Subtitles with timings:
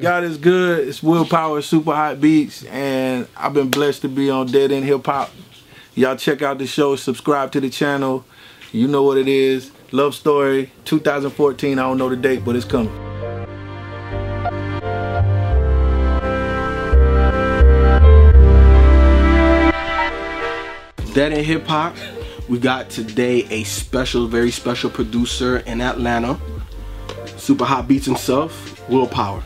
[0.00, 0.86] God is good.
[0.86, 5.04] It's Willpower Supa Hot Beats, and I've been blessed to be on Dead End Hip
[5.06, 5.32] Hop.
[5.96, 8.24] Y'all check out the show, subscribe to the channel.
[8.70, 9.72] You know what it is.
[9.90, 11.80] Love Story 2014.
[11.80, 12.94] I don't know the date, but it's coming.
[21.12, 21.96] Dead End Hip Hop.
[22.48, 26.38] We got today a special, very special producer in Atlanta.
[27.36, 29.42] Super Hot Beats himself, Willpower.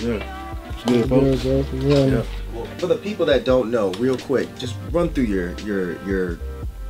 [0.00, 0.68] Yeah.
[0.68, 1.44] It's good, folks.
[1.72, 2.22] Yeah.
[2.54, 6.38] Well, for the people that don't know, real quick, just run through your your your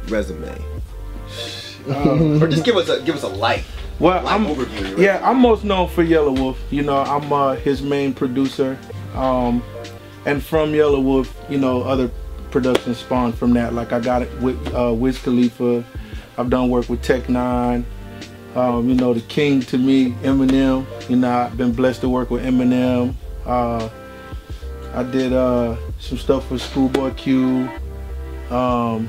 [0.09, 0.49] resume,
[1.89, 3.65] um, or just give us a give us a light.
[3.99, 4.63] Well, light I'm overview.
[4.63, 5.29] of your yeah, resume.
[5.29, 6.57] I'm most known for Yelawolf.
[6.71, 8.79] You know, I'm uh, his main producer,
[9.15, 9.63] um,
[10.27, 12.11] and from Yelawolf, you know, other
[12.51, 13.75] productions spawned from that.
[13.75, 15.85] Like I got it with uh, Wiz Khalifa.
[16.39, 17.85] I've done work with Tech N9ne.
[18.55, 20.87] Um, you know, the king to me, Eminem.
[21.09, 23.15] You know, I've been blessed to work with Eminem.
[23.47, 23.89] Uh,
[24.95, 27.71] I did uh, some stuff with Schoolboy Q.
[28.51, 29.09] Um,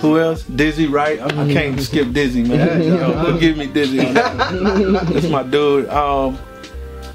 [0.00, 0.44] who else?
[0.44, 1.20] Dizzy, right?
[1.20, 2.82] I, I can't skip Dizzy, man.
[2.82, 4.00] Yo, forgive me, Dizzy.
[4.00, 4.92] On that one.
[4.92, 5.88] That's my dude.
[5.88, 6.38] Um,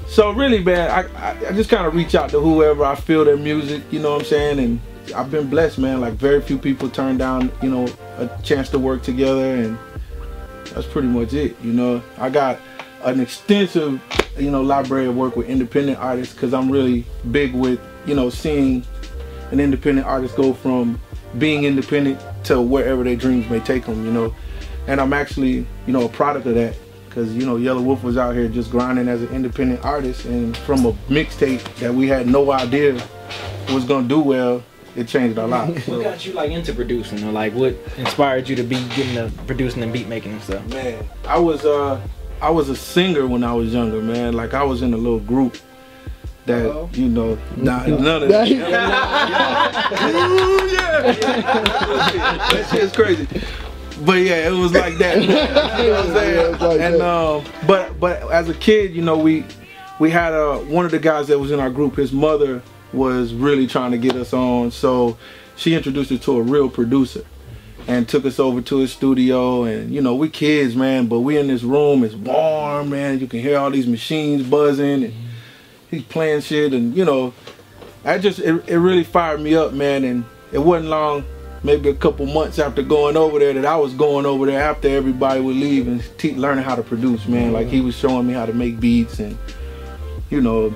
[0.06, 3.24] so really, man, I, I, I just kind of reach out to whoever I feel
[3.24, 3.82] their music.
[3.90, 4.58] You know what I'm saying?
[4.60, 4.80] And
[5.14, 6.00] I've been blessed, man.
[6.00, 9.78] Like very few people turn down, you know, a chance to work together, and
[10.70, 11.56] that's pretty much it.
[11.62, 12.58] You know, I got
[13.02, 14.00] an extensive,
[14.36, 18.30] you know, library of work with independent artists because I'm really big with, you know,
[18.30, 18.84] seeing
[19.50, 21.00] an independent artist go from
[21.38, 24.04] being independent to wherever their dreams may take them.
[24.04, 24.34] You know,
[24.86, 26.76] and I'm actually, you know, a product of that
[27.16, 30.84] because you know Yelawolf was out here just grinding as an independent artist, and from
[30.84, 32.92] a mixtape that we had no idea
[33.70, 34.62] was gonna do well,
[34.96, 35.86] it changed our lives.
[35.86, 39.30] What got you like into producing, or like what inspired you to be getting the
[39.46, 40.66] producing and beat making and stuff?
[40.68, 42.00] Man, I was uh
[42.40, 44.34] I was a singer when I was younger, man.
[44.34, 45.58] Like I was in a little group
[46.46, 48.48] that you know nah, none of that.
[48.48, 48.54] Ooh,
[50.72, 51.12] yeah.
[52.52, 53.28] that shit's crazy.
[54.04, 55.22] But yeah, it was like that.
[55.22, 56.82] you know what I'm saying?
[56.82, 59.44] and um, but but as a kid, you know, we
[59.98, 61.96] we had uh, one of the guys that was in our group.
[61.96, 62.62] His mother
[62.96, 65.16] was really trying to get us on, so
[65.56, 67.24] she introduced us to a real producer
[67.88, 69.64] and took us over to his studio.
[69.64, 72.04] And you know we kids man but we in this room.
[72.04, 73.18] It's warm man.
[73.20, 75.14] You can hear all these machines buzzing and
[75.90, 76.72] he's playing shit.
[76.72, 77.32] And you know
[78.04, 80.04] I just it, it really fired me up man.
[80.04, 81.24] And it wasn't long
[81.62, 84.88] maybe a couple months after going over there that I was going over there after
[84.88, 87.52] everybody would leave and te- learning how to produce man.
[87.52, 89.36] Like he was showing me how to make beats and
[90.30, 90.74] you know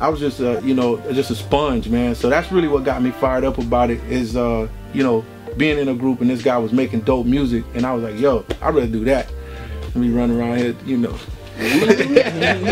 [0.00, 3.02] I was just uh, you know just a sponge man so that's really what got
[3.02, 5.24] me fired up about it is uh you know
[5.56, 8.18] being in a group and this guy was making dope music and I was like
[8.18, 9.30] yo I'd rather do that
[9.92, 11.14] than be running around here you know
[11.58, 12.64] I ain't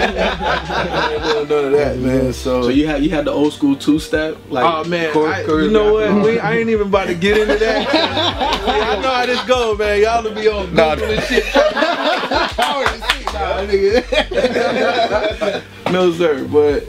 [1.51, 4.39] none of that man so, So you had you had the old school two step,
[4.49, 6.25] like Oh man, chore- I, you know what?
[6.25, 7.87] We, I ain't even about to get into that.
[7.93, 10.01] I know how this go, man.
[10.01, 11.45] Y'all will be on Google and shit.
[11.55, 15.63] Nah, nigga.
[15.93, 16.85] no sir, but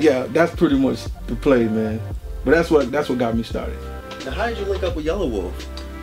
[0.00, 2.00] yeah, that's pretty much the play, man.
[2.44, 3.78] But that's what that's what got me started.
[4.24, 5.52] Now, how did you link up with Yelawolf?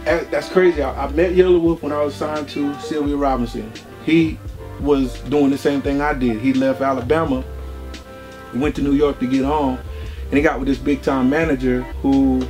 [0.05, 0.81] And That's crazy.
[0.81, 3.71] I, I met Yelawolf when I was signed to Sylvia Robinson.
[4.05, 4.39] He
[4.79, 6.39] was doing the same thing I did.
[6.39, 7.43] He left Alabama,
[8.53, 9.77] went to New York to get on,
[10.25, 12.47] and he got with this big time manager who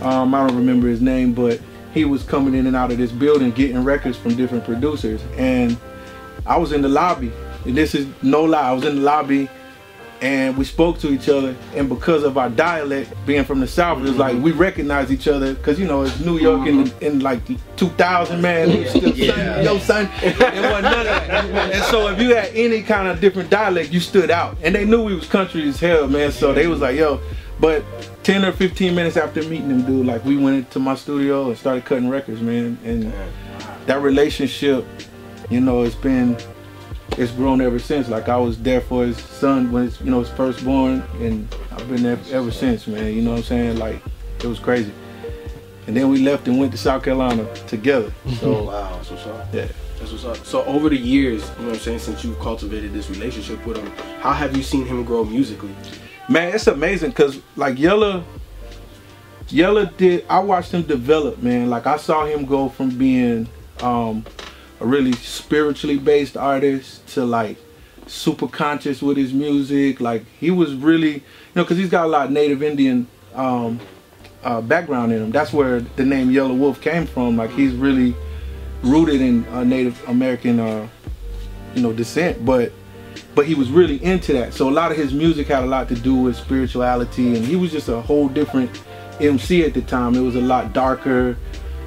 [0.00, 1.60] um, I don't remember his name, but
[1.94, 5.22] he was coming in and out of this building getting records from different producers.
[5.36, 5.76] And
[6.44, 7.32] I was in the lobby,
[7.64, 8.68] and this is no lie.
[8.68, 9.48] I was in the lobby,
[10.20, 11.56] and we spoke to each other.
[11.74, 15.28] And because of our dialect, being from the South, it was like we recognized each
[15.28, 17.04] other because you know it's New York in mm-hmm.
[17.04, 17.40] in like
[17.76, 18.68] 2000, man.
[18.68, 21.74] Was still son, yo son, it wasn't none of that.
[21.74, 24.56] And so if you had any kind of different dialect, you stood out.
[24.62, 26.32] And they knew we was country as hell, man.
[26.32, 27.20] So they was like, yo.
[27.58, 27.84] But
[28.22, 31.56] 10 or 15 minutes after meeting them, dude, like we went into my studio and
[31.56, 32.76] started cutting records, man.
[32.84, 33.10] And
[33.86, 34.84] that relationship,
[35.48, 36.36] you know, it's been
[37.18, 38.08] it's grown ever since.
[38.08, 41.48] Like I was there for his son when it's you know his first born, and
[41.72, 43.14] I've been there ever since, man.
[43.14, 43.78] You know what I'm saying?
[43.78, 44.02] Like
[44.40, 44.92] it was crazy.
[45.86, 48.12] And then we left and went to South Carolina together.
[48.40, 49.54] So Wow, that's what's up.
[49.54, 49.68] yeah.
[50.00, 50.36] That's what's up.
[50.44, 53.78] So over the years, you know what I'm saying, since you've cultivated this relationship with
[53.78, 55.74] him, how have you seen him grow musically?
[56.28, 58.22] Man, it's amazing because like Yella,
[59.48, 60.26] Yella did.
[60.28, 61.70] I watched him develop, man.
[61.70, 63.48] Like I saw him go from being
[63.80, 64.24] um,
[64.80, 67.56] a really spiritually based artist to like
[68.06, 70.00] super conscious with his music.
[70.00, 71.22] Like he was really, you
[71.54, 73.80] know, because he's got a lot of Native Indian um,
[74.42, 75.30] uh, background in him.
[75.30, 77.36] That's where the name Yelawolf came from.
[77.36, 78.14] Like he's really
[78.82, 80.88] rooted in uh, Native American, uh,
[81.74, 82.44] you know, descent.
[82.44, 82.72] But
[83.34, 84.54] but he was really into that.
[84.54, 87.56] So a lot of his music had a lot to do with spirituality, and he
[87.56, 88.70] was just a whole different
[89.20, 90.14] MC at the time.
[90.14, 91.36] It was a lot darker.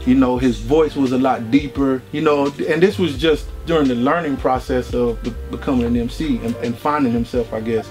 [0.10, 2.02] You know, his voice was a lot deeper.
[2.12, 6.38] You know, and this was just during the learning process of be- becoming an MC
[6.38, 7.88] and, and finding himself, I guess.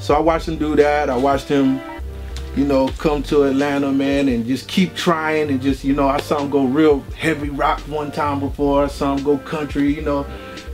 [0.00, 1.08] So I watched him do that.
[1.08, 1.80] I watched him,
[2.56, 6.18] you know, come to Atlanta, man, and just keep trying and just, you know, I
[6.18, 8.82] saw him go real heavy rock one time before.
[8.82, 10.26] I saw him go country, you know.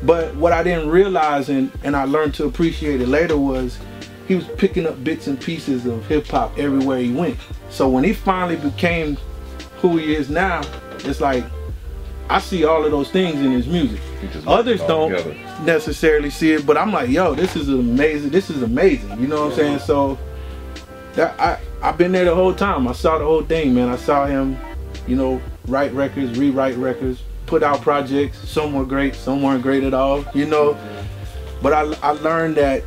[0.02, 3.78] But what I didn't realize and, and I learned to appreciate it later was
[4.26, 7.36] he was picking up bits and pieces of hip hop everywhere he went.
[7.68, 9.18] So when he finally became
[9.82, 10.62] who he is now,
[11.00, 11.44] it's like
[12.30, 14.00] I see all of those things in his music.
[14.46, 15.64] Others mixed it all don't together.
[15.64, 18.30] necessarily see it, but I'm like, yo, this is amazing.
[18.30, 19.20] This is amazing.
[19.20, 19.78] You know what I'm saying?
[19.80, 20.18] So
[21.14, 22.86] that I I've been there the whole time.
[22.86, 23.88] I saw the whole thing, man.
[23.88, 24.56] I saw him,
[25.06, 28.38] you know, write records, rewrite records, put out projects.
[28.48, 30.24] Some were great, some weren't great at all.
[30.32, 30.78] You know,
[31.60, 32.84] but I I learned that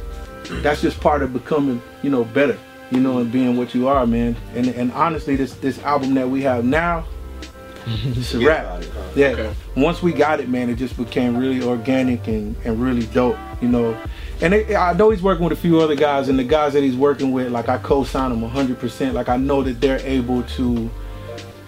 [0.63, 2.57] that's just part of becoming, you know, better.
[2.95, 4.37] You know, and being what you are, man.
[4.55, 7.05] And and honestly, this this album that we have now,
[7.85, 8.81] it's a wrap.
[8.81, 9.01] it, huh?
[9.15, 9.27] Yeah.
[9.27, 9.55] Okay.
[9.75, 13.67] Once we got it, man, it just became really organic and, and really dope, you
[13.67, 13.97] know.
[14.41, 16.83] And it, I know he's working with a few other guys, and the guys that
[16.83, 19.13] he's working with, like I co-sign them 100%.
[19.13, 20.89] Like I know that they're able to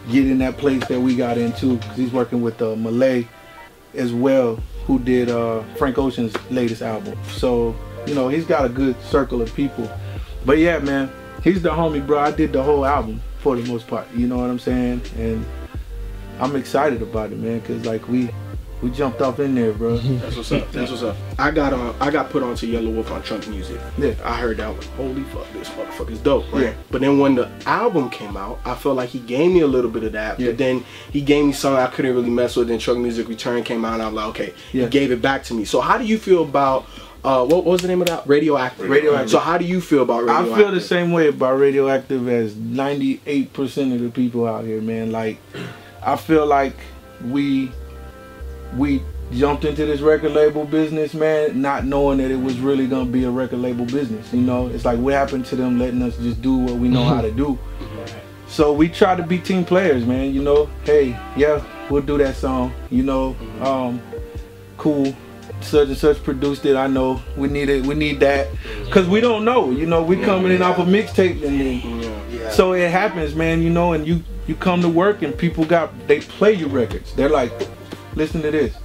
[0.10, 3.28] get in that place that we got into, because he's working with uh, Malay
[3.94, 7.20] as well, who did uh, Frank Ocean's latest album.
[7.32, 7.76] So
[8.08, 9.92] you know he's got a good circle of people.
[10.48, 11.12] But yeah, man,
[11.44, 12.20] he's the homie, bro.
[12.20, 14.08] I did the whole album for the most part.
[14.16, 15.02] You know what I'm saying?
[15.18, 15.46] And
[16.40, 18.30] I'm excited about it, man, cause like we
[18.82, 19.98] we jumped off in there, bro.
[19.98, 20.72] That's what's up.
[20.72, 21.18] That's what's up.
[21.38, 21.94] I got on.
[22.00, 23.82] I got put onto Yelawolf on Trunk Muzik.
[23.98, 24.14] Yeah.
[24.24, 24.82] I heard that one.
[24.96, 26.46] Holy fuck, this motherfucker's dope.
[26.54, 26.64] Right?
[26.66, 26.74] Yeah.
[26.92, 29.92] But then when the album came out, I felt like he gave me a little
[29.92, 30.40] bit of that.
[30.40, 30.52] Yeah.
[30.52, 32.70] But then he gave me something I couldn't really mess with.
[32.70, 34.84] Then Trunk Muzik Return came out, and I'm like, okay, Yeah.
[34.84, 35.66] he gave it back to me.
[35.66, 36.86] So how do you feel about?
[37.28, 38.26] Uh, what, what was the name of that?
[38.26, 38.90] Radioactive.
[38.90, 39.30] Radioactive.
[39.30, 40.54] So how do you feel about radioactive?
[40.54, 45.12] I feel the same way about radioactive as 98% of the people out here, man.
[45.12, 45.38] Like,
[46.02, 46.78] I feel like
[47.26, 47.70] we
[48.78, 49.04] we
[49.34, 53.26] jumped into this record label business, man, not knowing that it was really gonna be
[53.26, 54.32] a record label business.
[54.32, 57.04] You know, it's like what happened to them letting us just do what we know
[57.04, 57.60] how to do.
[58.48, 60.34] So we try to be team players, man.
[60.34, 62.74] You know, hey, yeah, we'll do that song.
[62.90, 64.02] You know, um,
[64.78, 65.14] cool.
[65.62, 66.76] Such and such produced it.
[66.76, 67.86] I know we need it.
[67.86, 68.48] We need that
[68.86, 69.72] because we don't know.
[69.72, 72.22] You know, we coming in off a mixtape and then Yeah.
[72.32, 72.50] Yeah.
[72.52, 73.62] so it happens, man.
[73.62, 77.14] You know, and you you come to work and people got they play your records.
[77.14, 77.52] They're like,
[78.16, 78.76] listen to this,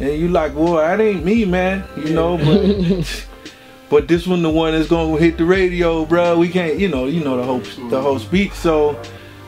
[0.00, 1.84] and you like, well, that ain't me, man.
[1.96, 3.26] You know, but
[3.90, 6.38] but this one the one that's gonna hit the radio, bro.
[6.38, 8.52] We can't, you know, you know the whole the whole speech.
[8.52, 9.00] So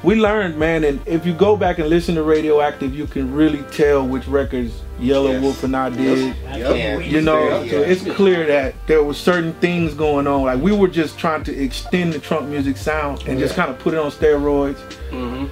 [0.06, 0.84] we learned, man.
[0.84, 4.72] And if you go back and listen to Radioactive, you can really tell which records
[5.00, 5.42] Yellow Yes.
[5.42, 6.34] Wolf and I did.
[6.54, 7.04] Yep.
[7.04, 7.70] You know, Yeah.
[7.70, 10.42] so it's clear that there were certain things going on.
[10.44, 13.78] Like we were just trying to extend the trunk music sound and just kind of
[13.80, 14.78] put it on steroids.
[15.10, 15.48] Mhm.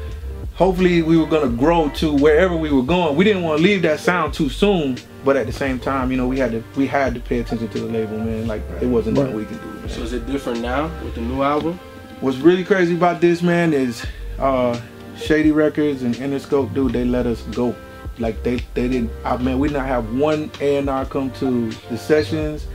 [0.55, 3.17] Hopefully, we were gonna grow to wherever we were going.
[3.17, 6.17] We didn't want to leave that sound too soon, but at the same time, you
[6.17, 8.47] know, we had to we had to pay attention to the label, man.
[8.47, 9.67] Like it wasn't nothing we could do.
[9.67, 9.89] man.
[9.89, 11.81] So is it different now with the new album?
[12.21, 14.05] What's really crazy about this, man, is
[14.39, 14.81] uh,
[15.17, 16.93] Shady Records and Interscope, dude.
[16.93, 17.75] They let us go.
[18.19, 19.11] Like they they didn't.
[19.25, 22.67] I mean, we did not have one A and R come to the sessions.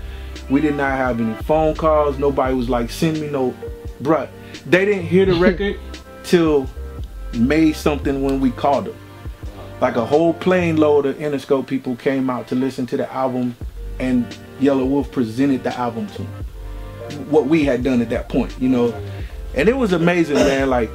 [0.50, 2.18] We did not have any phone calls.
[2.18, 3.56] Nobody was like, send me no,
[4.02, 4.28] bruh.
[4.66, 5.80] They didn't hear the record
[6.24, 6.68] till
[7.34, 8.98] May something when we called them.
[9.80, 13.56] Like a whole plane load of Interscope people came out to listen to the album,
[14.00, 14.26] and
[14.60, 16.46] Yelawolf presented the album to them
[17.30, 18.94] what we had done at that point, you know.
[19.56, 20.70] And it was amazing, man.
[20.70, 20.90] Like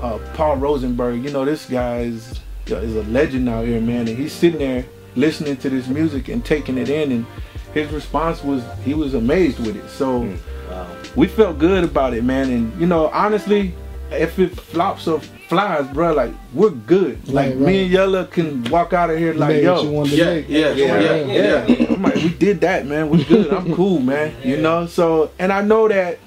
[0.00, 4.06] uh, Paul Rosenberg, you know, this guy is is a legend out here, man.
[4.08, 4.84] And he's sitting there
[5.16, 7.26] listening to this music and taking it in, and
[7.74, 9.88] his response was he was amazed with it.
[9.90, 10.28] So
[10.70, 10.86] Wow.
[11.16, 12.50] we felt good about it, man.
[12.50, 13.74] And you know, honestly,
[14.10, 17.26] if it flops or flies, bro, like we're good.
[17.26, 19.94] Like Right, me and Yella can walk out of here like, made what you yo,
[19.94, 21.14] wanted to Yeah, yeah, Yeah.
[21.14, 23.08] yeah, yeah, I'm like, we did that, man.
[23.08, 23.50] We're good.
[23.52, 24.34] I'm cool, man.
[24.44, 24.86] You know.
[24.86, 26.18] So, and I know that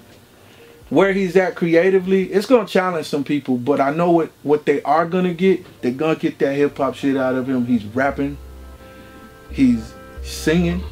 [0.92, 3.58] where he's at creatively, it's gonna challenge some people.
[3.58, 5.66] But I know what what they are gonna get.
[5.82, 7.66] They're gonna get that hip hop shit out of him.
[7.66, 8.38] He's rapping.
[9.50, 10.84] He's singing.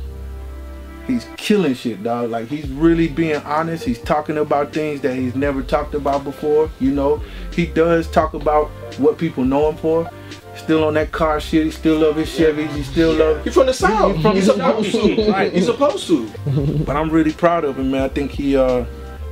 [1.06, 2.30] He's killing shit, dog.
[2.30, 3.84] Like he's really being honest.
[3.84, 6.70] He's talking about things that he's never talked about before.
[6.80, 7.22] You know,
[7.54, 8.68] he does talk about
[9.00, 10.10] what people know him for.
[10.56, 11.66] Still on that car shit.
[11.66, 12.70] He still love his Chevys.
[12.76, 14.14] He still love He's from the south.
[14.16, 15.16] He's from He's the supposed South.
[15.16, 15.32] to.
[15.32, 15.54] Right.
[15.54, 16.30] He's supposed to.
[16.86, 18.02] but I'm really proud of him, man.
[18.04, 18.86] I think he uh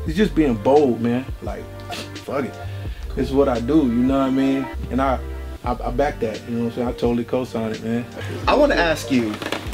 [0.08, 1.24] he's just being bold, man.
[1.44, 1.64] Like,
[2.18, 2.56] fuck it.
[3.16, 4.68] It's what I do, you know what I mean?
[4.90, 5.20] And I
[5.64, 6.88] I, I back that, you know what I'm saying?
[6.88, 8.06] I totally co-sign it, man.
[8.48, 9.34] I want to ask you,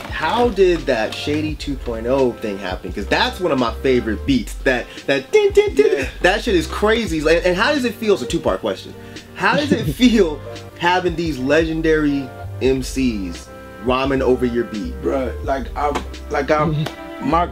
[0.10, 2.90] how did that Shady 2.0 thing happen?
[2.90, 4.56] Because that's one of my favorite beats.
[4.56, 6.10] That that din, din, din, Yeah.
[6.22, 7.20] that shit is crazy.
[7.20, 8.14] And, and how does it feel?
[8.14, 8.94] It's a two part question.
[9.36, 10.40] How does it feel
[10.80, 12.28] having these legendary
[12.62, 13.48] MCs
[13.84, 14.94] rhyming over your beat?
[15.04, 15.90] Bruh, like I,
[16.32, 17.30] like I, mm-hmm.
[17.30, 17.52] my,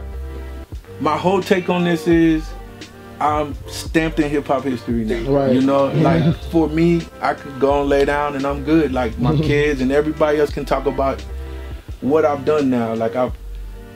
[1.00, 2.51] my whole take on this is,
[3.22, 5.30] I'm stamped in hip hop history now.
[5.30, 5.54] Right.
[5.54, 8.92] You know, like for me, I could go and lay down and I'm good.
[8.92, 9.42] Like my mm-hmm.
[9.42, 11.20] kids and everybody else can talk about
[12.00, 12.94] what I've done now.
[12.94, 13.32] Like I've,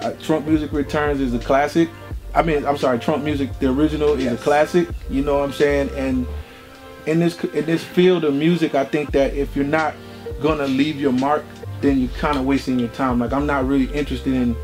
[0.01, 1.89] I, Trunk Muzik Returns is a classic.
[2.37, 4.89] I mean, I'm sorry, Trunk Muzik, the original, is a classic.
[5.11, 5.91] You know what I'm saying?
[5.97, 6.25] And
[7.07, 9.95] in this in this field of music, I think that if you're not
[10.41, 11.45] gonna leave your mark,
[11.81, 13.19] then you're kind of wasting your time.
[13.19, 14.55] Like I'm not really interested in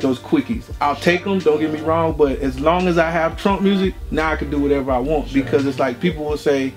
[0.00, 0.64] those quickies.
[0.80, 1.38] I'll take them.
[1.38, 4.50] Don't get me wrong, but as long as I have Trunk Muzik, now I can
[4.50, 6.74] do whatever I want because it's like people will say.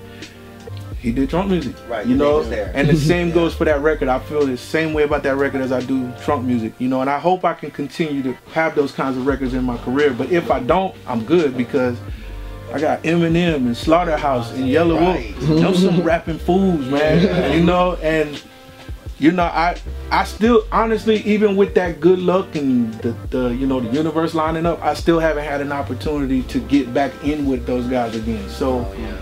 [1.00, 4.08] He did Trunk Muzik, Right, You know, and the same goes for that record.
[4.08, 7.02] I feel the same way about that record as I do Trunk Muzik, you know.
[7.02, 10.14] And I hope I can continue to have those kinds of records in my career.
[10.14, 11.98] But if I don't, I'm good because
[12.72, 15.36] I got Eminem and Slaughterhouse and Yellow Right.
[15.42, 15.60] Wolf.
[15.60, 17.52] Them some rapping fools, man.
[17.52, 18.42] You know, and
[19.18, 19.76] you know, I
[20.10, 24.34] I still honestly, even with that good luck and the, the you know the universe
[24.34, 28.16] lining up, I still haven't had an opportunity to get back in with those guys
[28.16, 28.48] again.
[28.48, 29.18] So oh,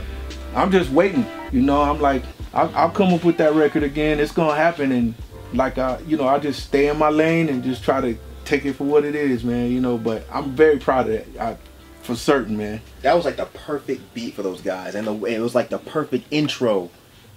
[0.55, 1.27] I'm just waiting.
[1.51, 2.23] You know, I'm like,
[2.55, 4.19] I'll, I'll come up with that record again.
[4.19, 5.15] It's gonna happen, and
[5.53, 8.65] like I, you know, I just stay in my lane and just try to take
[8.65, 9.71] it for what it is, man.
[9.71, 11.57] You know, but I'm very proud of that, I,
[12.01, 12.81] for certain, man.
[13.03, 15.79] That was like the perfect beat for those guys, and the, it was like the
[15.79, 16.91] perfect intro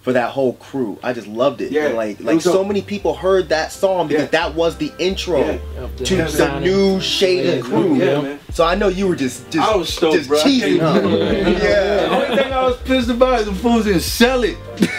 [0.06, 1.00] for that whole crew.
[1.02, 1.72] I just loved it.
[1.72, 4.30] Yeah, And like it like so a- many people heard that song because Yeah.
[4.44, 5.58] that was the intro Yeah.
[6.06, 7.96] to Yeah, the sounding- new Shady Yeah, crew.
[7.96, 8.40] yeah, man.
[8.54, 10.38] So I know you were just just I was stoked, just bro.
[10.40, 10.94] I cheesing, huh?
[10.94, 12.08] can't- The yeah.
[12.12, 14.58] only thing I was pissed about is the fools didn't sell it.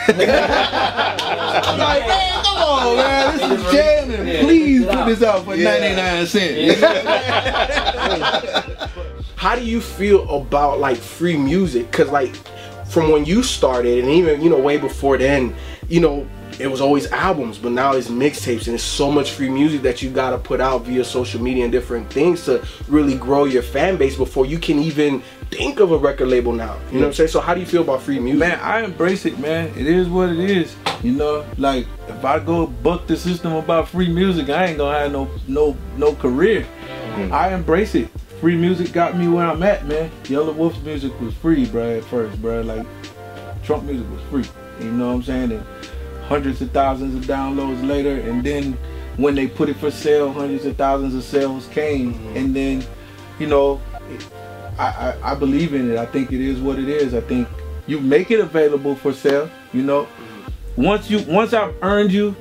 [0.09, 0.19] I'm
[1.79, 4.45] like, man, come on, man, this is jamming.
[4.45, 5.79] Please put this out for Yeah.
[5.79, 6.83] 99 cents.
[9.37, 11.93] How do you feel about like free music?
[11.93, 12.35] Cause like
[12.88, 15.55] from when you started and even you know way before then,
[15.88, 16.26] you know
[16.59, 20.00] it was always albums, but now it's mixtapes and it's so much free music that
[20.00, 23.97] you gotta put out via social media and different things to really grow your fan
[23.97, 26.76] base before you can even think of a record label now.
[26.90, 27.28] You know what I'm saying?
[27.28, 28.40] So how do you feel about free music?
[28.40, 29.69] Man, I embrace it, man.
[29.76, 30.75] It is what it is.
[31.02, 34.99] You know, like if I go buck the system about free music, I ain't gonna
[34.99, 36.66] have no no no career.
[37.14, 37.33] Mm.
[37.33, 38.09] I embrace it.
[38.40, 40.11] Free music got me where I'm at, man.
[40.25, 42.61] Yelawolf's music was free, bro, at first, bro.
[42.61, 42.87] Like
[43.62, 44.85] Trunk Muzik was free.
[44.85, 45.52] You know what I'm saying?
[45.52, 45.66] And
[46.25, 48.73] hundreds of thousands of downloads later, and then
[49.16, 52.37] when they put it for sale, hundreds of thousands of sales came, mm-hmm.
[52.37, 52.85] and then,
[53.38, 54.28] you know, it,
[54.78, 55.97] I, I I believe in it.
[55.97, 57.14] I think it is what it is.
[57.14, 57.49] I think
[57.87, 59.50] you make it available for sale.
[59.73, 60.83] You know, mm-hmm.
[60.83, 62.37] once you once I've earned you,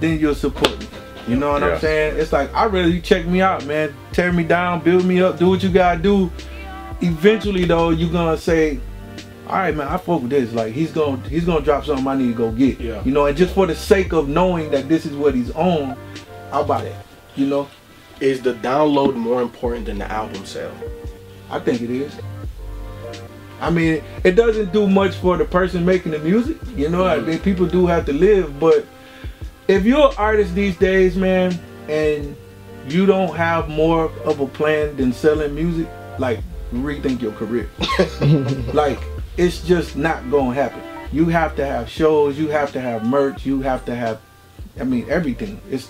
[0.00, 0.86] then you'll support me.
[1.30, 1.74] You know what Yeah.
[1.74, 2.16] I'm saying?
[2.18, 3.94] It's like I really you check me out, man.
[4.12, 6.30] Tear me down, build me up, do what you gotta do.
[7.00, 8.80] Eventually though, you're gonna say,
[9.46, 10.52] All right, man, I fuck with this.
[10.52, 12.80] Like he's gonna he's gonna drop something I need to go get.
[12.80, 13.02] Yeah.
[13.04, 15.96] You know, and just for the sake of knowing that this is what he's on,
[16.52, 17.06] I'll buy that.
[17.36, 17.68] You know?
[18.20, 20.74] Is the download more important than the album sale?
[21.50, 22.12] I think it is.
[23.60, 26.56] I mean, it doesn't do much for the person making the music.
[26.76, 27.24] You know, mm-hmm.
[27.24, 28.86] I mean, people do have to live, but
[29.70, 31.58] if you're an artist these days, man,
[31.88, 32.36] and
[32.88, 36.40] you don't have more of a plan than selling music, like
[36.72, 37.68] rethink your career.
[38.74, 38.98] like
[39.36, 40.80] it's just not gonna happen.
[41.12, 44.20] You have to have shows, you have to have merch, you have to have
[44.78, 45.60] I mean everything.
[45.70, 45.88] It's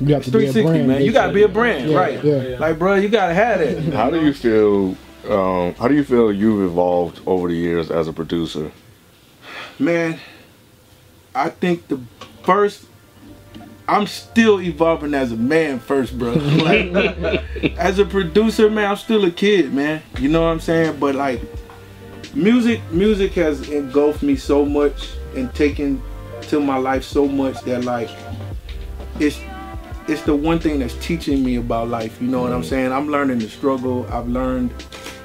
[0.00, 0.88] You have it's to be a 360, brand.
[0.88, 1.02] man.
[1.02, 2.24] You gotta be a brand, Yeah, right?
[2.24, 2.56] yeah.
[2.58, 3.92] Like, bro, you gotta have that.
[4.00, 4.96] How do you feel?
[5.28, 8.70] Um, how do you feel you've evolved over the years as a producer?
[9.78, 10.20] Man,
[11.34, 11.98] I think the
[12.42, 12.84] first
[13.86, 16.34] I'm still evolving as a man first, bro.
[16.64, 16.94] Like,
[17.76, 20.02] as a producer, man, I'm still a kid, man.
[20.18, 20.98] You know what I'm saying?
[20.98, 21.42] But like
[22.34, 26.02] music music has engulfed me so much and taken
[26.42, 28.10] to my life so much that like
[29.20, 29.38] it's
[30.08, 32.20] it's the one thing that's teaching me about life.
[32.20, 32.68] You know what I'm mm-hmm.
[32.68, 32.92] saying?
[32.92, 34.06] I'm learning to struggle.
[34.12, 34.72] I've learned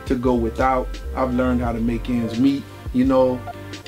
[0.06, 0.88] to go without.
[1.16, 2.64] I've learned how to make ends meet.
[2.94, 3.42] You know,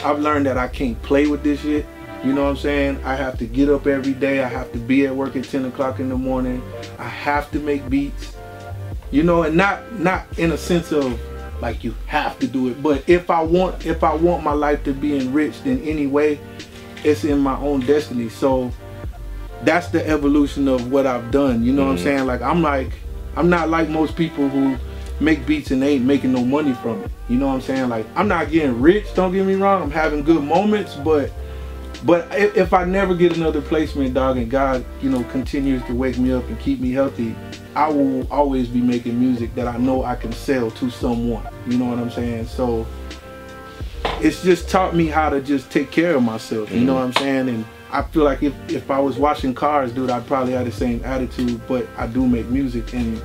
[0.04, 1.86] I've learned that I can't play with this shit.
[2.24, 3.04] You know what I'm saying?
[3.04, 4.44] I have to get up every day.
[4.44, 6.62] I have to be at work at 10 o'clock in the morning.
[7.00, 8.36] I have to make beats.
[9.10, 11.20] You know, and not not in a sense of
[11.62, 14.84] like you have to do it, but if I want if I want my life
[14.86, 16.40] to be enriched in any way,
[17.04, 18.30] it's in my own destiny.
[18.30, 18.72] So
[19.64, 21.64] that's the evolution of what I've done.
[21.64, 22.04] You know what I'm mm-hmm.
[22.06, 22.26] saying?
[22.26, 22.92] Like I'm like
[23.36, 24.78] I'm not like most people who
[25.20, 27.12] make beats and they ain't making no money from it.
[27.30, 27.90] You know what I'm saying?
[27.90, 29.82] Like I'm not getting rich, don't get me wrong.
[29.84, 31.32] I'm having good moments, but
[32.04, 35.94] but if, if I never get another placement, dog, and God, you know, continues to
[35.94, 37.36] wake me up and keep me healthy,
[37.76, 41.48] I will always be making music that I know I can sell to someone.
[41.68, 42.48] You know what I'm saying?
[42.48, 42.88] So
[44.20, 46.72] it's just taught me how to just take care of myself.
[46.72, 46.96] You know mm.
[46.96, 47.50] what I'm saying?
[47.50, 50.72] And I feel like if, if I was washing cars, dude, I'd probably have the
[50.72, 51.62] same attitude.
[51.68, 53.22] But I do make music, and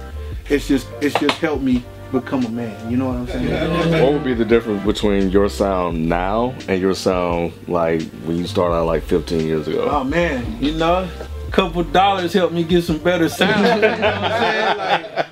[0.49, 1.83] it's just it's just helped me
[2.13, 2.91] become a man.
[2.91, 4.03] You know what I'm saying?
[4.03, 8.47] What would be the difference between your sound now and your sound like when you
[8.47, 9.89] started out like 15 years ago?
[9.91, 11.09] Oh man, you know,
[11.47, 13.83] a couple dollars helped me get some better sound.
[13.83, 14.79] you know what I'm saying?
[14.79, 15.27] Like,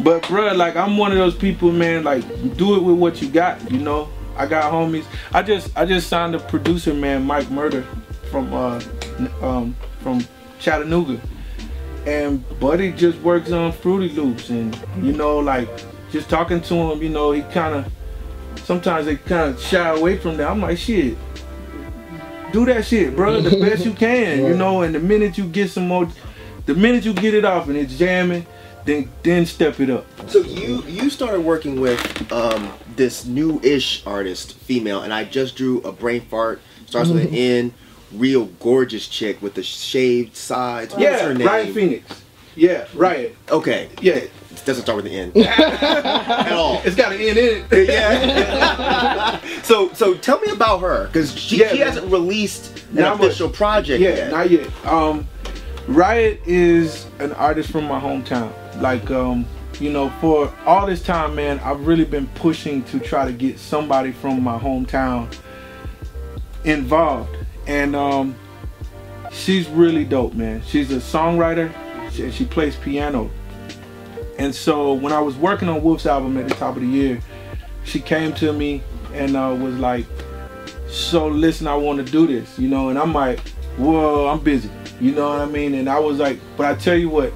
[0.00, 2.04] but bruh, like I'm one of those people, man.
[2.04, 2.24] Like,
[2.56, 3.70] do it with what you got.
[3.70, 5.04] You know, I got homies.
[5.32, 7.82] I just I just signed a producer, man, Mike Murder,
[8.30, 8.82] from uh
[9.40, 10.24] um from
[10.58, 11.20] Chattanooga,
[12.06, 15.68] and Buddy just works on Fruity Loops, and you know, like
[16.12, 17.92] just talking to him, you know, he kind of
[18.64, 20.50] sometimes they kind of shy away from that.
[20.50, 21.16] I'm like, shit,
[22.52, 24.82] do that shit, bro, the best you can, you know.
[24.82, 26.08] And the minute you get some more,
[26.66, 28.46] the minute you get it off and it's jamming,
[28.84, 30.06] then then step it up.
[30.28, 35.80] So you you started working with um, this new-ish artist, female, and I just drew
[35.80, 36.60] a brain fart.
[36.86, 37.74] Starts with an N.
[38.12, 40.92] Real gorgeous chick with the shaved sides.
[40.92, 41.46] What's yeah, her name?
[41.46, 42.22] Ryan Phoenix.
[42.54, 43.34] Yeah, right.
[43.50, 43.88] Okay.
[44.02, 44.24] Yeah.
[44.52, 46.80] It doesn't start with an N at all.
[46.84, 47.88] It's got an N in it.
[47.88, 49.40] yeah.
[49.62, 53.26] so so tell me about her because she, Yeah, she hasn't released an Not much.
[53.28, 54.30] official project Yeah, yet.
[54.30, 54.86] not yet.
[54.86, 55.26] Um,
[55.88, 58.52] Riot is an artist from my hometown.
[58.80, 59.44] Like, um,
[59.80, 63.58] you know, for all this time, man, I've really been pushing to try to get
[63.58, 65.34] somebody from my hometown
[66.64, 67.34] involved,
[67.66, 68.36] and um,
[69.32, 70.62] she's really dope, man.
[70.64, 71.72] She's a songwriter.
[72.12, 73.30] She, she plays piano,
[74.42, 77.20] and so when I was working on Wolf's album at the top of the year,
[77.84, 78.82] she came to me
[79.14, 80.04] and uh, was like,
[80.88, 83.38] so listen, I want to do this, you know, and I'm like,
[83.76, 84.68] whoa, I'm busy,
[85.00, 85.74] you know what I mean?
[85.74, 87.32] And I was like, but I tell you what,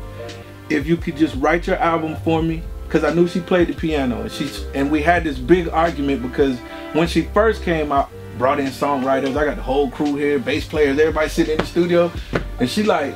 [0.69, 3.75] if you could just write your album for me, because I knew she played the
[3.75, 6.59] piano, and she and we had this big argument because
[6.93, 10.67] when she first came out, brought in songwriters, I got the whole crew here, bass
[10.67, 12.11] players, everybody sitting in the studio,
[12.59, 13.15] and she like,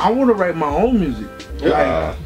[0.00, 1.28] I want to write my own music.
[1.60, 2.16] Like,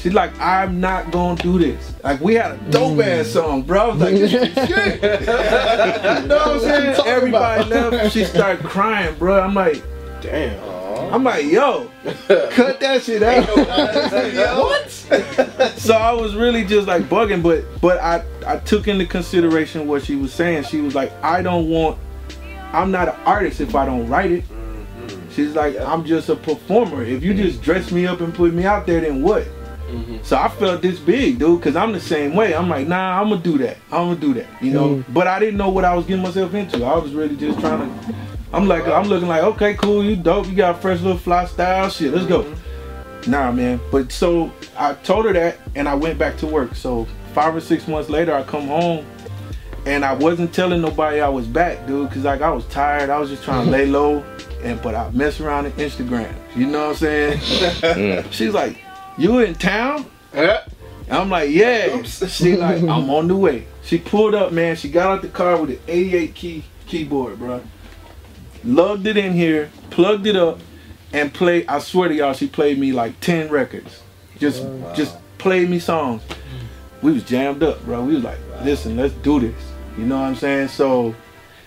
[0.00, 1.92] She's like, I'm not gonna do this.
[2.02, 3.80] Like we had a dope ass song, bro.
[3.80, 4.32] I was like, shit.
[6.22, 7.06] you know what I'm saying?
[7.06, 8.12] Everybody left.
[8.12, 9.40] She started crying, bro.
[9.40, 9.82] I'm like,
[10.20, 10.80] Damn.
[11.12, 11.90] I'm like, yo,
[12.28, 13.48] cut that shit out.
[14.58, 14.90] what?
[15.78, 20.04] so I was really just like bugging, but but I I took into consideration what
[20.04, 20.64] she was saying.
[20.64, 21.98] She was like, I don't want,
[22.72, 24.44] I'm not an artist if I don't write it.
[25.32, 27.02] She's like, I'm just a performer.
[27.02, 29.48] If you just dress me up and put me out there, then what?
[29.90, 30.18] Mm-hmm.
[30.22, 32.54] So I felt this big, dude, because I'm the same way.
[32.54, 33.76] I'm like, nah, I'm gonna do that.
[33.90, 34.96] I'm gonna do that, you know.
[34.96, 35.04] Mm.
[35.12, 36.84] But I didn't know what I was getting myself into.
[36.84, 38.14] I was really just trying to.
[38.52, 41.44] I'm like, I'm looking like, okay, cool, you dope, you got a fresh little fly
[41.46, 42.42] style, shit, let's go.
[42.42, 43.30] Mm-hmm.
[43.30, 43.80] Nah, man.
[43.90, 46.74] But so I told her that, and I went back to work.
[46.74, 49.04] So five or six months later, I come home,
[49.86, 53.10] and I wasn't telling nobody I was back, dude, because like I was tired.
[53.10, 54.24] I was just trying to lay low,
[54.62, 56.34] and but I mess around on Instagram.
[56.54, 58.24] You know what I'm saying?
[58.30, 58.78] She's like,
[59.18, 60.64] "You in town?" Yeah.
[61.10, 64.76] I'm like, "Yeah." She like, "I'm on the way." She pulled up, man.
[64.76, 67.62] She got out the car with an 88 key keyboard, bro.
[68.62, 70.60] Lugged it in here, plugged it up,
[71.12, 71.66] and played.
[71.66, 74.02] I swear to y'all, she played me like 10 records.
[74.38, 76.22] Just, oh, just played me songs.
[77.02, 78.04] We was jammed up, bro.
[78.04, 80.68] We was like, "Listen, let's do this." You know what I'm saying?
[80.68, 81.14] So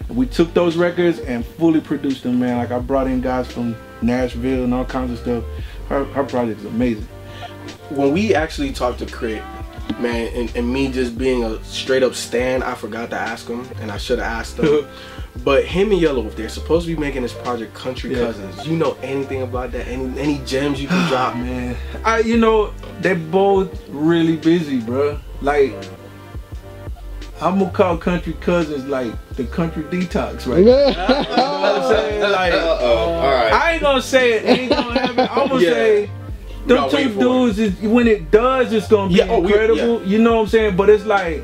[0.09, 2.57] we took those records and fully produced them, man.
[2.57, 5.43] Like I brought in guys from Nashville and all kinds of stuff.
[5.89, 7.07] Her her project is amazing.
[7.89, 12.15] When we actually talked to K.R.I.T., man, and, and me just being a straight up
[12.15, 14.87] stan, I forgot to ask him, and I should have asked him.
[15.43, 18.19] but him and Yellow, if they're supposed to be making this project Country Yeah.
[18.25, 18.65] Cousins.
[18.67, 19.87] You know anything about that?
[19.87, 21.35] Any any gems you can drop?
[21.35, 25.19] Man, I you know they both really busy, bro.
[25.41, 25.73] Like
[27.41, 30.63] I'm gonna call Country Cousins like the country detox, right?
[30.63, 31.21] now.
[31.29, 32.31] You know what I'm saying?
[32.31, 33.13] Like Uh-oh.
[33.13, 33.51] All right.
[33.53, 35.27] I ain't gonna say it ain't gonna happen.
[35.31, 35.69] I'm gonna Yeah.
[35.71, 36.11] say
[36.67, 40.03] them two dudes is when it does, it's gonna be Yeah, oh, we- incredible.
[40.03, 40.75] You know what I'm saying?
[40.75, 41.43] But it's like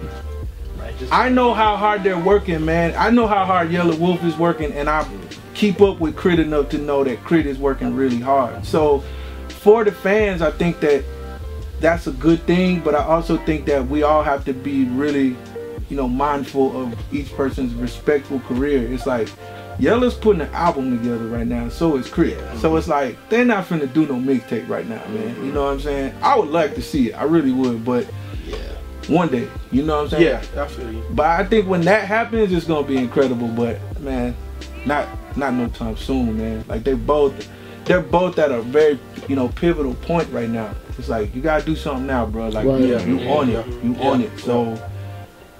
[1.12, 2.93] I know how hard they're working, man.
[2.97, 5.08] I know how hard Yelawolf is working, and I
[5.53, 6.41] keep up with K.R.I.T.
[6.41, 7.49] enough to know that K.R.I.T.
[7.49, 8.65] is working really hard.
[8.65, 9.03] So
[9.47, 11.03] for the fans, I think that
[11.79, 15.38] that's a good thing, but I also think that we all have to be really,
[15.89, 18.91] you know, mindful of each person's respectful career.
[18.91, 19.29] It's like
[19.79, 22.37] Yellow's putting an album together right now, so is Crit.
[22.59, 25.15] So it's like they're not finna do no mixtape right now, man.
[25.15, 25.53] You mm-hmm.
[25.53, 26.13] know what I'm saying?
[26.21, 28.05] I would like to see it, I really would, but
[28.45, 28.57] yeah.
[29.07, 30.43] one day, you know what I'm saying?
[30.55, 31.03] Yeah, I feel you.
[31.11, 33.47] But I think when that happens, it's gonna be incredible.
[33.47, 34.35] But man,
[34.85, 36.65] not not no time soon, man.
[36.67, 37.49] Like they both,
[37.85, 40.75] they're both at a very, you know, pivotal point right now.
[40.97, 42.49] It's like you gotta do something now, bro.
[42.49, 42.81] Like Right.
[42.81, 43.31] yeah, you Yeah.
[43.31, 44.09] on it, you Yeah.
[44.09, 44.37] on it.
[44.39, 44.77] So,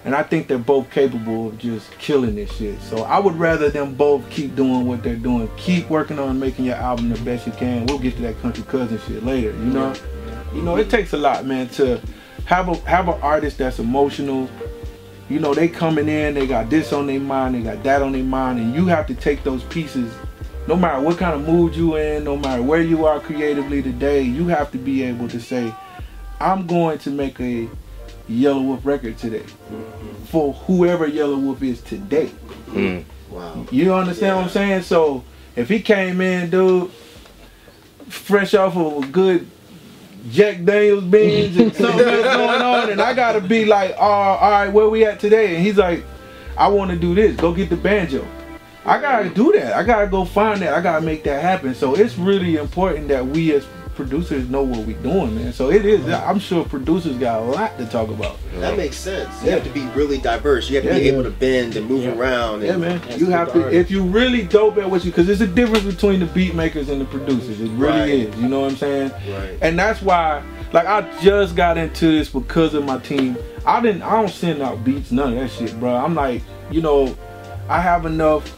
[0.06, 2.82] and I think they're both capable of just killing this shit.
[2.82, 5.50] So I would rather them both keep doing what they're doing.
[5.58, 7.86] Keep working on making your album the best you can.
[7.86, 9.50] We'll get to that country cousin shit later.
[9.50, 9.94] You know,
[10.54, 12.02] you know, it takes a lot, man, to
[12.46, 14.50] have a have an artist that's emotional.
[15.30, 18.14] You know, they coming in, they got this on their mind, they got that on
[18.14, 20.12] their mind, and you have to take those pieces.
[20.68, 24.22] No matter what kind of mood you in, no matter where you are creatively today,
[24.22, 25.74] you have to be able to say,
[26.40, 27.68] "I'm going to make a
[28.30, 29.44] Yelawolf record today
[30.26, 32.32] for whoever Yelawolf is today."
[32.68, 33.04] Mm.
[33.30, 33.66] Wow.
[33.72, 34.82] You understand what I'm saying?
[34.84, 35.24] So
[35.56, 36.92] if he came in, dude,
[38.08, 39.48] fresh off of a good
[40.30, 44.52] Jack Daniels beans and something else going on, and I gotta be like, oh, all
[44.52, 45.56] right, where we at today?
[45.56, 46.04] And he's like,
[46.58, 47.36] I want to do this.
[47.36, 48.28] Go get the banjo.
[48.86, 49.74] I gotta do that.
[49.74, 50.74] I gotta go find that.
[50.74, 51.76] I gotta make that happen.
[51.76, 53.66] So it's really important that we as
[54.00, 55.52] producers know what we're doing, man.
[55.52, 56.08] So it is.
[56.08, 58.38] I'm sure producers got a lot to talk about.
[58.62, 59.30] That makes sense.
[59.44, 59.56] You Yeah.
[59.56, 60.70] have to be really diverse.
[60.70, 61.12] You have to be Yeah.
[61.12, 62.62] able to bend and move around.
[62.62, 63.02] Yeah, And, man.
[63.18, 66.22] You have to if you really dope at what you because there's a difference between
[66.22, 67.60] the beat makers and the producers.
[67.60, 68.10] It really Right.
[68.10, 68.36] is.
[68.42, 69.12] You know what I'm saying?
[69.12, 69.58] Right.
[69.62, 73.36] And that's why, like, I just got into this because of my team.
[73.66, 74.02] I didn't.
[74.04, 75.94] I don't send out beats, none of that shit, bro.
[75.94, 77.16] I'm like, you know,
[77.68, 78.56] I have enough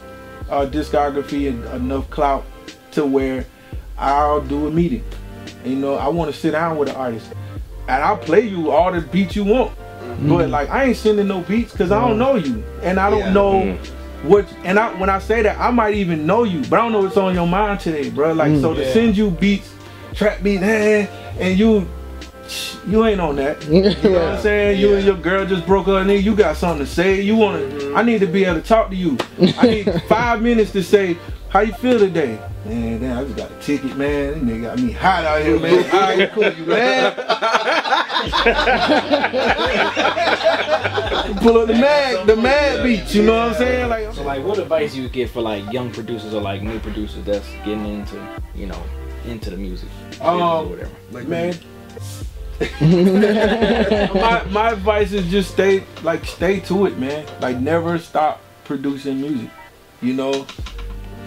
[0.50, 2.44] uh, discography and enough clout
[2.92, 3.44] to where
[3.98, 5.02] I'll do a meeting.
[5.64, 7.26] You know, I want to sit down with an artist,
[7.88, 9.72] and I'll play you all the beats you want.
[10.20, 13.20] But like, I ain't sending no beats because I don't know you, and I don't
[13.20, 13.32] Yeah.
[13.32, 13.76] know Mm.
[14.24, 14.46] what.
[14.64, 17.00] And I when I say that, I might even know you, but I don't know
[17.02, 18.32] what's on your mind today, bro.
[18.32, 19.70] Like, so to send you beats,
[20.14, 21.06] trap beats, eh,
[21.38, 21.86] and you.
[22.86, 23.64] You ain't on that.
[23.68, 24.80] You know what I'm saying?
[24.80, 27.20] You and your girl just broke up, and then you got something to say.
[27.22, 27.94] You want to?
[27.94, 29.16] I need to be able to talk to you.
[29.56, 31.16] I need five minutes to say
[31.52, 32.38] how you feel today.
[32.64, 34.46] Man, damn, I just got a ticket, man.
[34.46, 35.84] They got me hot out here, man.
[35.84, 36.50] How you cool?
[36.52, 37.16] You laugh?
[41.42, 43.14] Pull up the mag, the mag beats.
[43.14, 43.88] You know what I'm saying?
[43.90, 46.78] Like, So like, what advice you would give for like young producers or like new
[46.80, 48.16] producers that's getting into,
[48.54, 48.82] you know,
[49.26, 49.88] into the music,
[50.20, 51.28] Um, or whatever?
[51.28, 51.54] man.
[52.80, 57.26] my my advice is just stay like stay to it, man.
[57.40, 59.50] Like never stop producing music.
[60.00, 60.46] You know,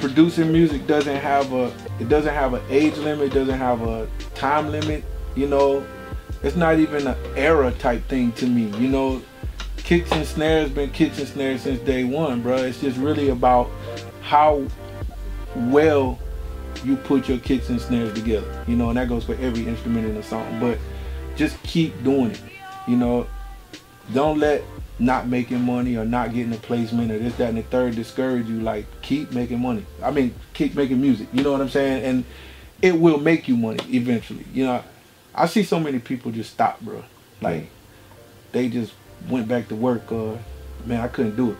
[0.05, 4.69] producing music doesn't have a it doesn't have an age limit, doesn't have a time
[4.69, 5.03] limit.
[5.35, 5.83] You know,
[6.43, 8.65] it's not even an era type thing to me.
[8.77, 9.23] You know,
[9.77, 12.57] kicks and snares been kicks and snares since day one, bro.
[12.57, 13.71] It's just really about
[14.21, 14.67] how
[15.55, 16.19] well
[16.83, 18.63] you put your kicks and snares together.
[18.67, 20.59] You know, and that goes for every instrument in the song.
[20.59, 20.77] But
[21.35, 22.41] just keep doing it.
[22.87, 23.25] You know,
[24.13, 24.61] don't let
[24.97, 28.47] not making money or not getting a placement or this, that, and the third discourage
[28.47, 28.61] you.
[28.61, 29.85] Like, keep making money.
[30.01, 31.27] I mean, keep making music.
[31.33, 32.03] You know what I'm saying?
[32.03, 32.25] And
[32.81, 34.45] it will make you money eventually.
[34.53, 34.83] You know,
[35.33, 37.03] I see so many people just stop, bro.
[37.41, 37.69] Like,
[38.51, 38.93] they just
[39.29, 40.39] went back to work or,
[40.85, 41.57] man, I couldn't do it.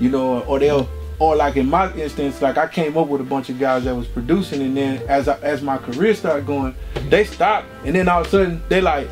[0.00, 3.24] You know, or they'll, or like in my instance, like I came up with a
[3.24, 6.74] bunch of guys that was producing, and then as I, as my career started going,
[7.08, 9.08] they stopped, and then all of a sudden they like,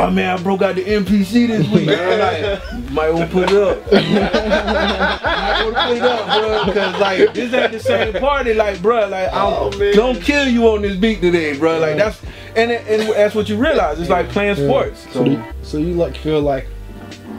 [0.00, 1.88] oh man, I broke out the MPC this week.
[1.88, 3.92] I'm like, might want to put it up.
[3.92, 8.80] might want to put it up, bro, because like this ain't the same party, like,
[8.82, 9.94] bro, like Oh, man.
[9.94, 11.78] don't kill you on this beat today, bro.
[11.78, 12.20] Like that's
[12.56, 14.00] and and that's what you realize.
[14.00, 15.06] It's like playing sports.
[15.12, 16.66] So, do, so you like feel like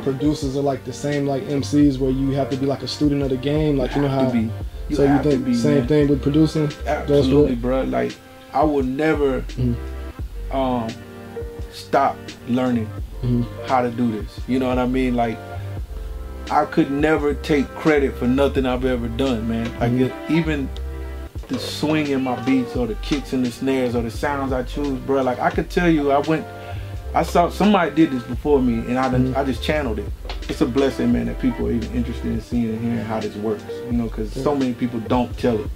[0.03, 3.21] producers are like the same like MCs where you have to be like a student
[3.21, 4.27] of the game, like you know how.
[4.27, 4.51] to be.
[4.89, 5.87] You so you think be, same man.
[5.87, 6.69] thing with producing?
[6.85, 7.83] Absolutely, bro.
[7.83, 8.13] Like
[8.53, 9.75] I will never Mhm.
[10.53, 10.89] um
[11.73, 12.15] stop
[12.47, 12.89] learning
[13.23, 13.45] Mhm.
[13.67, 14.39] how to do this.
[14.47, 15.15] You know what I mean?
[15.15, 15.37] Like
[16.49, 19.69] I could never take credit for nothing I've ever done, man.
[19.79, 20.01] Like Mhm.
[20.07, 20.69] it, even
[21.47, 24.63] the swing in my beats or the kicks and the snares or the sounds I
[24.63, 25.21] choose, bro.
[25.21, 26.45] Like I could tell you, I went,
[27.13, 29.37] I saw somebody did this before me, and I done, Mhm.
[29.37, 30.05] I just channeled it.
[30.49, 33.35] It's a blessing, man, that people are even interested in seeing and hearing how this
[33.37, 33.63] works.
[33.89, 35.67] You know, because so many people don't tell it,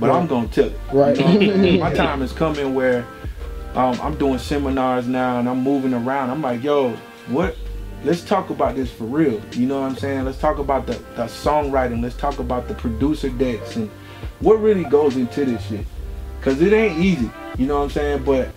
[0.00, 0.78] but I'm gonna tell it.
[0.92, 1.16] Right.
[1.18, 3.04] You know, my time is coming where
[3.76, 6.30] um, I'm doing seminars now and I'm moving around.
[6.30, 6.96] I'm like, yo,
[7.28, 7.56] what?
[8.04, 9.40] Let's talk about this for real.
[9.52, 10.24] You know what I'm saying?
[10.24, 12.02] Let's talk about the, the songwriting.
[12.02, 13.90] Let's talk about the producer decks and
[14.40, 15.84] what really goes into this shit.
[16.40, 17.30] Cause it ain't easy.
[17.58, 18.24] You know what I'm saying?
[18.24, 18.48] But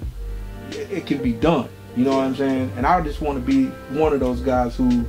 [0.71, 1.67] it, it can be done.
[1.97, 2.71] You know what I'm saying?
[2.77, 3.65] And I just want to be
[3.97, 5.05] one of those guys who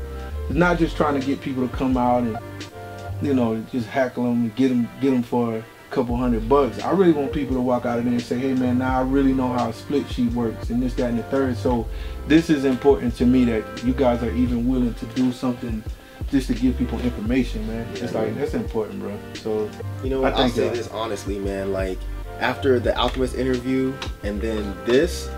[0.48, 2.38] is not just trying to get people to come out and
[3.22, 6.80] you know just hackle them and get them get them for couple hundred bucks.
[6.82, 9.02] I really want people to walk out of there and say, hey man, now I
[9.02, 11.56] really know how a split sheet works and this, that, and the third.
[11.56, 11.86] So
[12.28, 15.82] this is important to me that you guys are even willing to do something
[16.30, 17.86] just to give people information, man.
[17.94, 19.18] It's like that's important, bro.
[19.34, 19.68] So
[20.04, 20.34] You know I what?
[20.34, 21.72] I'll say y'all- this honestly, man.
[21.72, 21.98] Like
[22.38, 25.28] after the Alchemist interview and then this,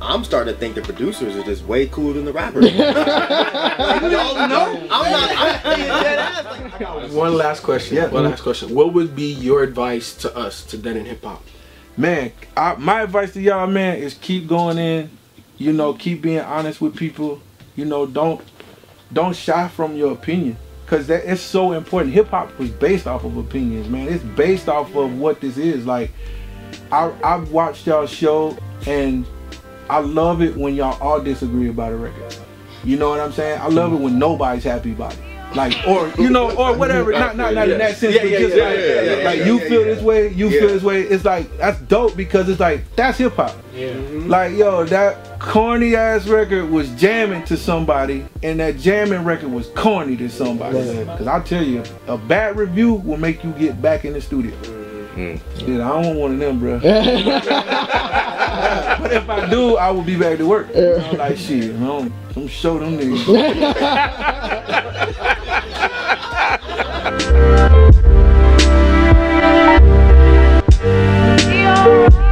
[0.00, 2.64] I'm starting to think the producers are just way cooler than the rappers.
[2.74, 4.88] like, y'all know?
[4.90, 5.64] I'm not.
[5.64, 6.80] I'm dead ass.
[6.80, 7.96] Like, One last question.
[7.96, 8.08] Yeah.
[8.08, 8.74] One last question.
[8.74, 11.42] What would be your advice to us, to Dead End Hip Hop?
[11.98, 15.10] man, I, my advice to y'all, man, is keep going in.
[15.58, 17.42] You know, keep being honest with people.
[17.74, 18.40] You know, don't
[19.12, 20.56] don't shy from your opinion,
[20.86, 22.14] cause that it's so important.
[22.14, 24.08] Hip hop was based off of opinions, man.
[24.08, 25.84] It's based off of what this is.
[25.84, 26.12] Like,
[26.92, 28.56] I I've watched y'all show,
[28.86, 29.26] and
[29.90, 32.36] I love it when y'all all disagree about a record.
[32.84, 33.60] You know what I'm saying?
[33.60, 35.20] I love it when nobody's happy about it.
[35.54, 37.10] Like or you know or whatever.
[37.10, 39.24] Not not not in that sense, Yeah, but yeah, just yeah, like, yeah, yeah, yeah,
[39.24, 39.94] like yeah, you yeah, feel yeah.
[39.94, 40.60] this way, you Yeah.
[40.60, 41.02] feel this way.
[41.02, 43.56] It's like that's dope because it's like that's hip hop.
[43.74, 43.94] Yeah.
[44.26, 49.68] Like yo, that corny ass record was jamming to somebody, and that jamming record was
[49.68, 50.82] corny to somebody.
[51.06, 54.54] Cause I tell you, a bad review will make you get back in the studio.
[55.14, 55.40] Mm.
[55.58, 56.78] Shit, I don't want one of them, bro.
[59.02, 60.68] but if I do, I will be back to work.
[60.74, 63.24] You know, like shit, you know, some show them niggas.